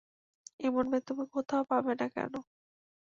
[0.59, 2.33] এমন মেয়ে তুমি কোথাও পাবে না কেন?